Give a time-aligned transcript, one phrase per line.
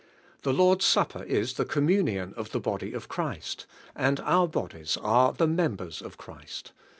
[0.41, 5.31] The Lord's supper is "the communion of the body of Christ;" and our bodies are
[5.31, 6.81] "the members of Christ" (I.